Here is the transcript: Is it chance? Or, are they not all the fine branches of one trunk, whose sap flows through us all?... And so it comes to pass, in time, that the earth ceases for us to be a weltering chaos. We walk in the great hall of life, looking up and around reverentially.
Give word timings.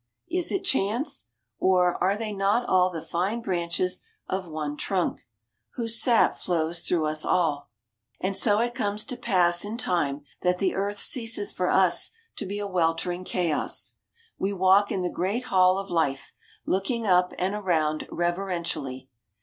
Is 0.31 0.51
it 0.51 0.65
chance? 0.65 1.27
Or, 1.59 2.03
are 2.03 2.17
they 2.17 2.33
not 2.33 2.67
all 2.67 2.89
the 2.89 3.03
fine 3.03 3.39
branches 3.41 4.01
of 4.27 4.47
one 4.47 4.75
trunk, 4.75 5.27
whose 5.75 6.01
sap 6.01 6.35
flows 6.37 6.81
through 6.81 7.05
us 7.05 7.23
all?... 7.23 7.69
And 8.19 8.35
so 8.35 8.57
it 8.61 8.73
comes 8.73 9.05
to 9.05 9.15
pass, 9.15 9.63
in 9.63 9.77
time, 9.77 10.23
that 10.41 10.57
the 10.57 10.73
earth 10.73 10.97
ceases 10.97 11.51
for 11.51 11.69
us 11.69 12.09
to 12.37 12.47
be 12.47 12.57
a 12.57 12.65
weltering 12.65 13.23
chaos. 13.25 13.97
We 14.39 14.53
walk 14.53 14.91
in 14.91 15.03
the 15.03 15.09
great 15.11 15.43
hall 15.43 15.77
of 15.77 15.91
life, 15.91 16.33
looking 16.65 17.05
up 17.05 17.33
and 17.37 17.53
around 17.53 18.07
reverentially. 18.09 19.07